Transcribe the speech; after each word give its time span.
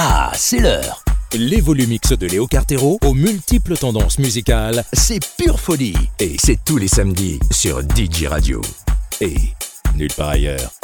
Ah, 0.00 0.30
c'est 0.32 0.60
l'heure 0.60 1.02
Les 1.32 1.60
Volumix 1.60 2.12
de 2.12 2.26
Léo 2.28 2.46
Cartero 2.46 3.00
aux 3.04 3.14
multiples 3.14 3.76
tendances 3.76 4.20
musicales, 4.20 4.84
c'est 4.92 5.18
pure 5.36 5.58
folie 5.58 5.96
Et 6.20 6.36
c'est 6.38 6.64
tous 6.64 6.76
les 6.76 6.86
samedis 6.86 7.40
sur 7.50 7.80
DJ 7.80 8.26
Radio. 8.26 8.60
Et 9.20 9.34
nulle 9.96 10.12
part 10.14 10.28
ailleurs. 10.28 10.77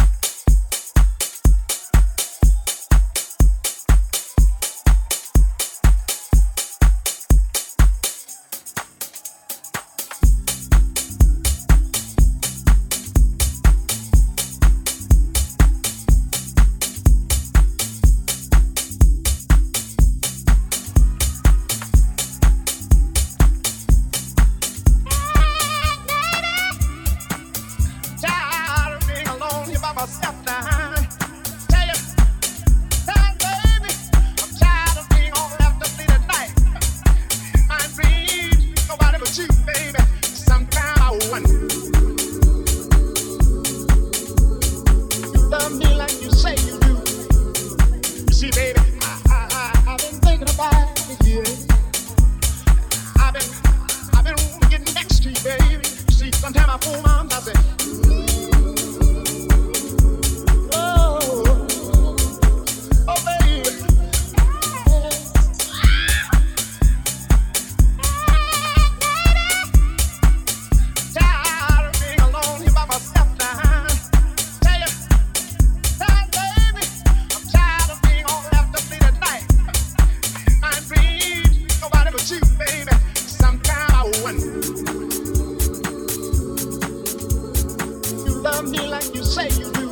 you 89.13 89.23
say 89.23 89.49
you 89.51 89.71
do. 89.73 89.89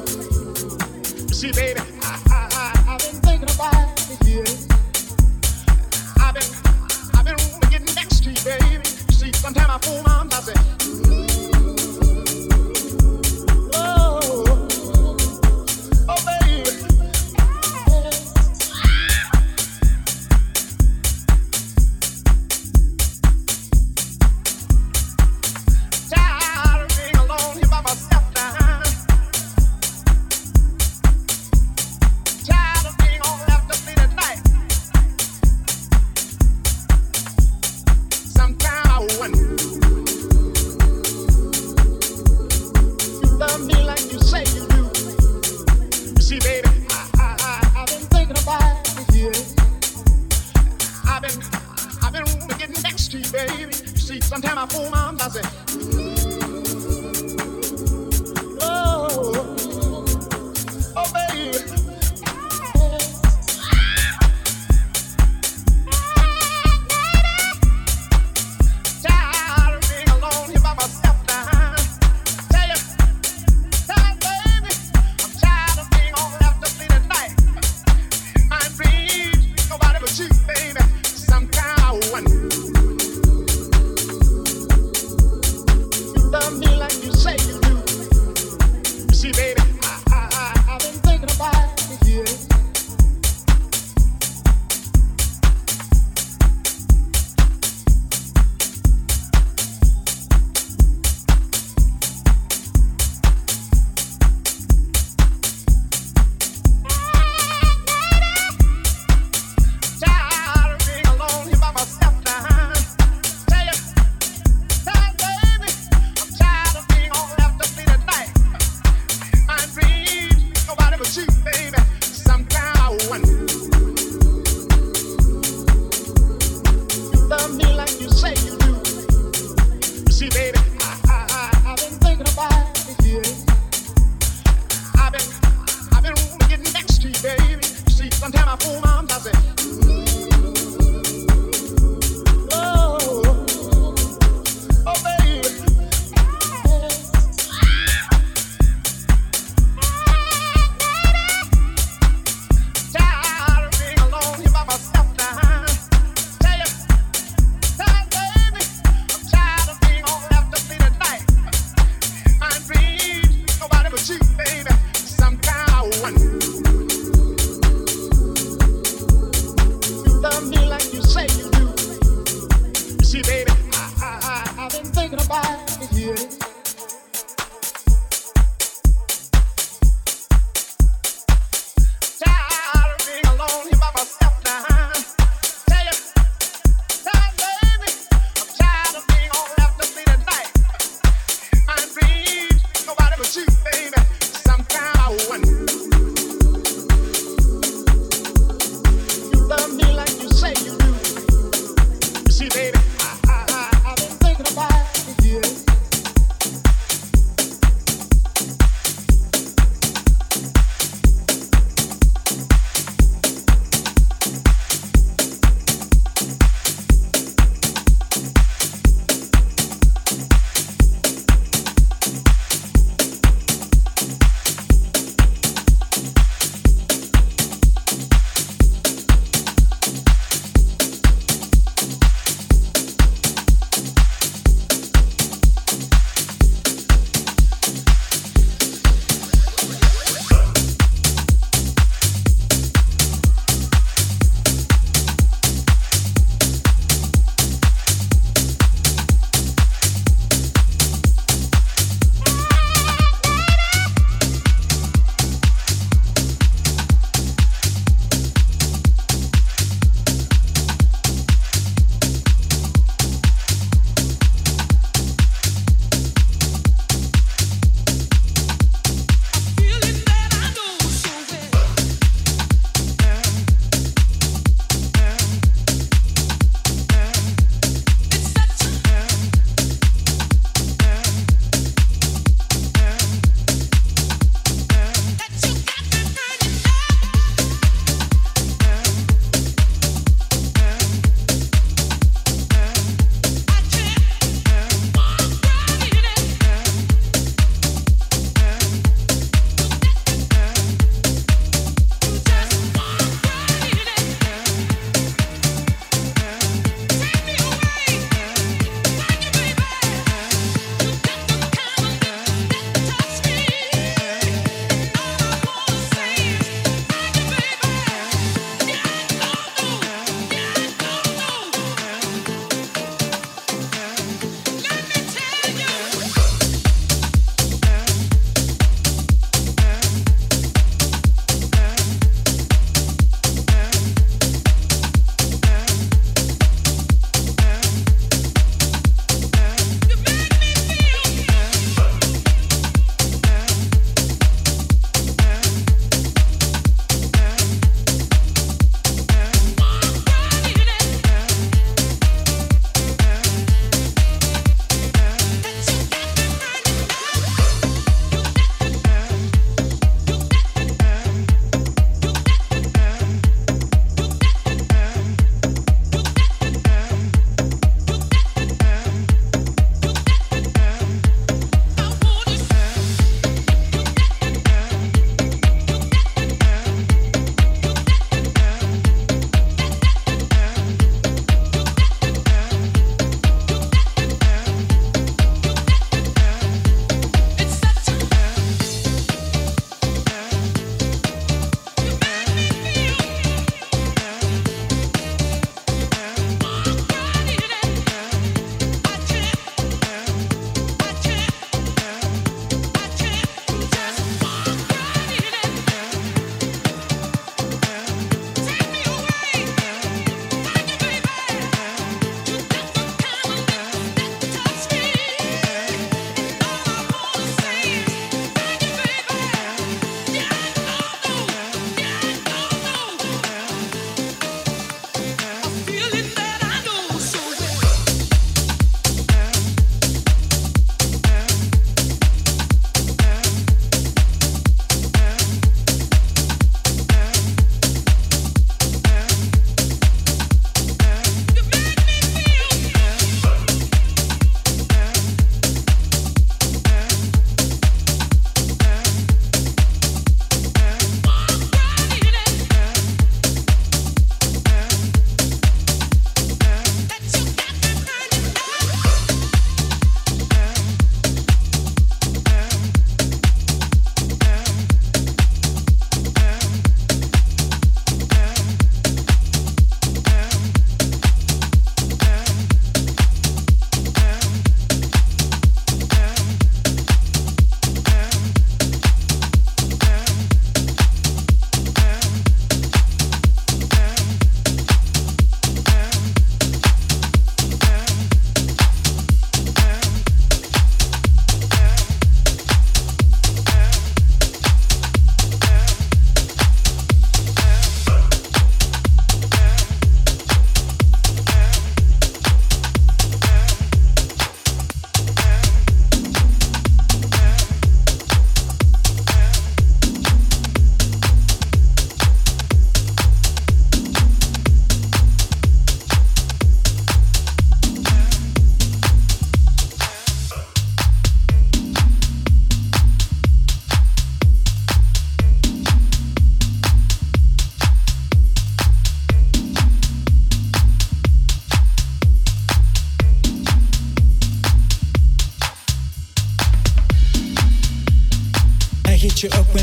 You 1.29 1.35
see, 1.35 1.53
baby. 1.53 1.92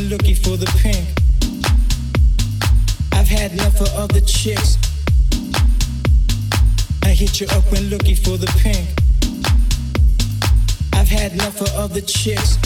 Looking 0.10 0.34
for 0.34 0.58
the 0.58 0.66
pink. 0.82 1.08
I've 3.14 3.28
had 3.28 3.52
enough 3.52 3.80
of 3.80 3.94
other 3.94 4.22
chicks. 4.22 4.76
I 7.04 7.10
hit 7.10 7.40
you 7.40 7.46
up 7.52 7.64
when 7.72 7.84
looking 7.92 8.16
for 8.16 8.36
the 8.36 8.48
pink. 8.58 8.90
I've 10.94 11.08
had 11.08 11.34
enough 11.34 11.62
of 11.62 11.68
other 11.76 12.02
chicks. 12.02 12.58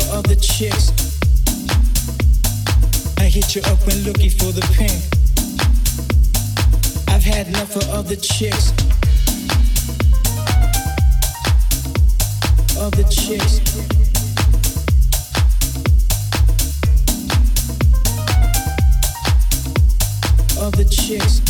for 0.00 0.16
other 0.16 0.34
chicks. 0.36 0.92
I 3.18 3.24
hit 3.24 3.54
you 3.54 3.62
up 3.62 3.78
when 3.86 3.98
looking 4.04 4.30
for 4.30 4.52
the 4.52 4.62
pink. 4.76 4.92
I've 7.08 7.24
had 7.24 7.48
enough 7.48 7.74
of 7.76 7.88
other 7.90 8.16
chicks. 8.16 8.72
Other 12.78 13.04
chicks. 13.04 13.60
Other 20.60 20.84
chicks. 20.84 21.47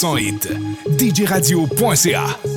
100% 0.00 0.18
hit. 0.18 0.48
djradio.ca 0.88 2.49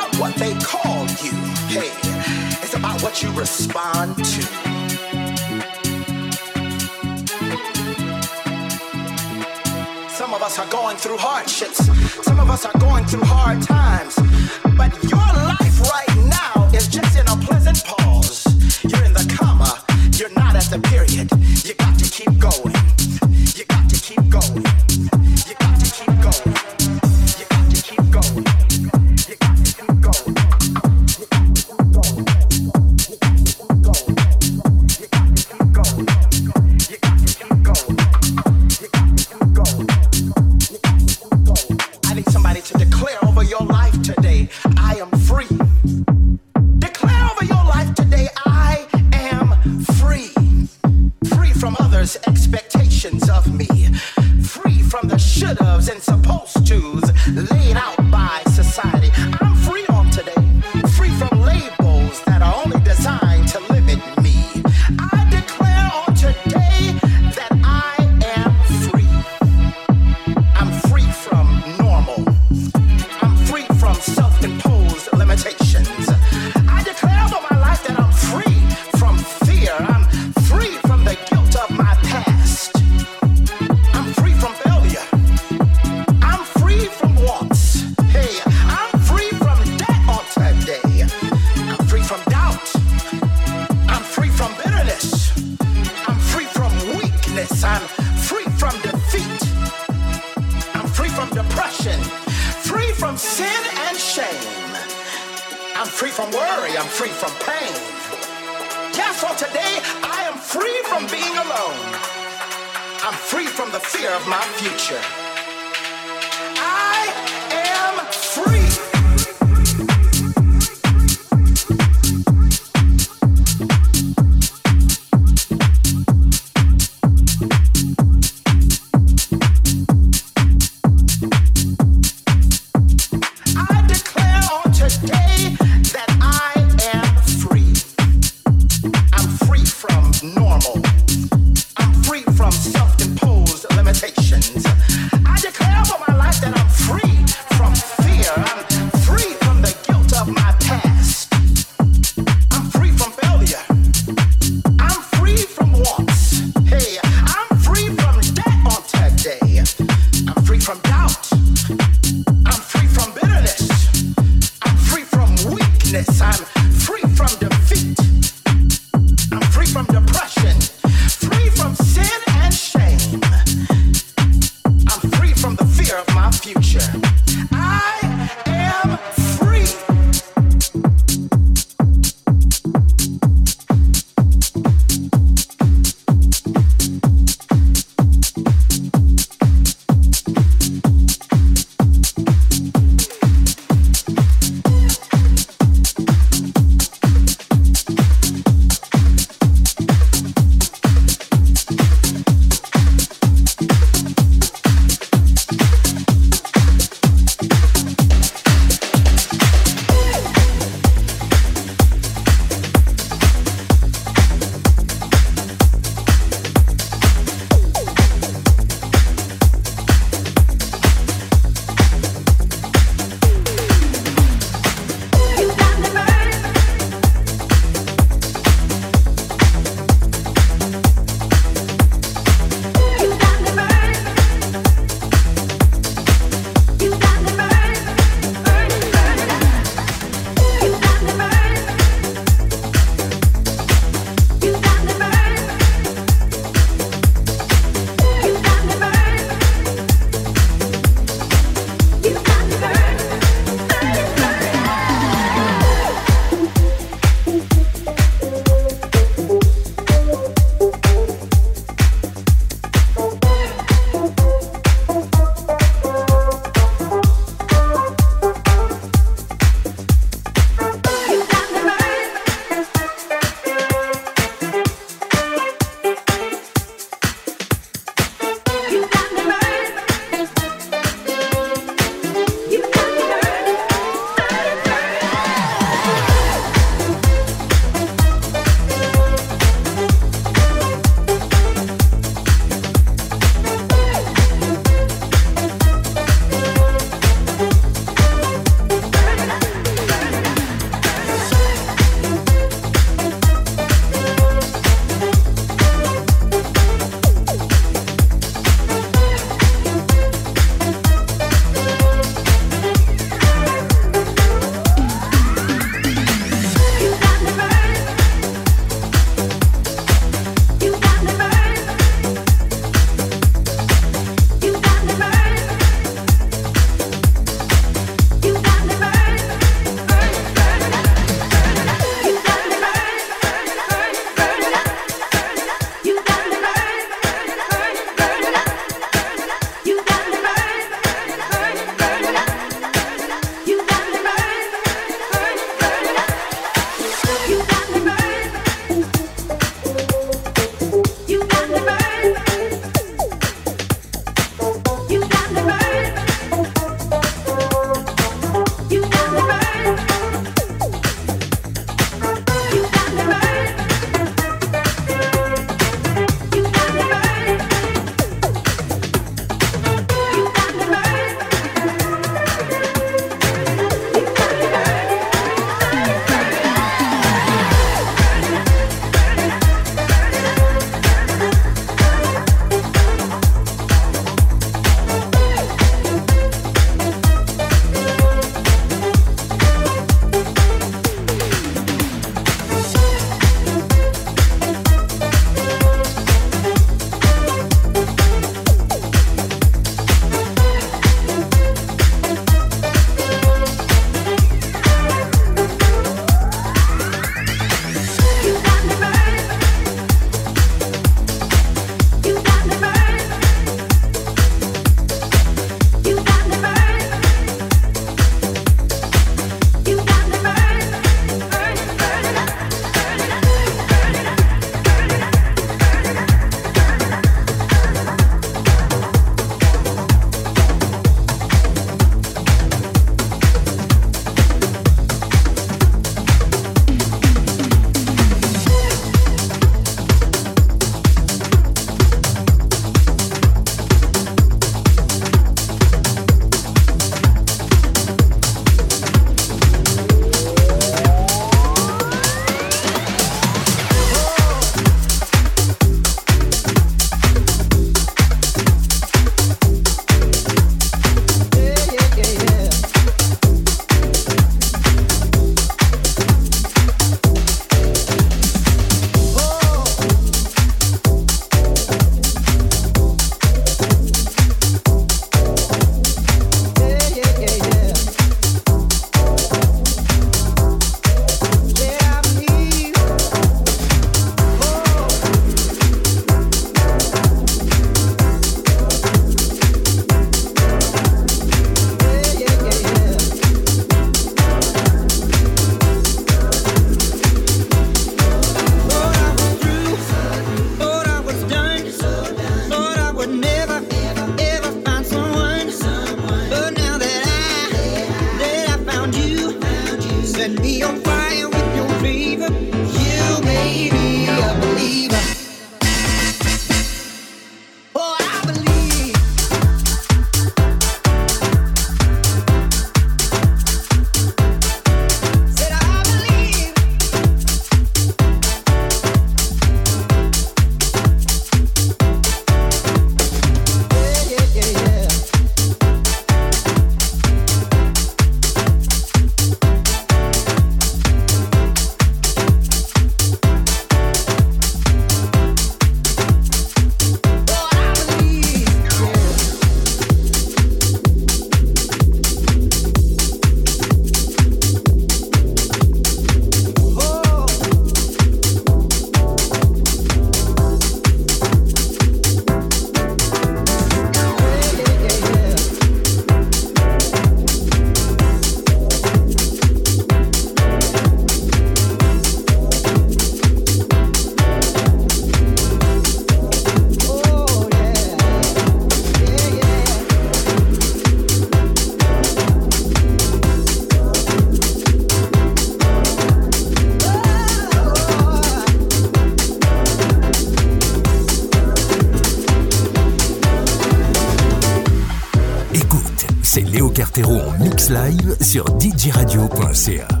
En 596.97 597.31
mix 597.39 597.69
live 597.69 598.17
sur 598.21 598.43
djradio.ca. 598.59 600.00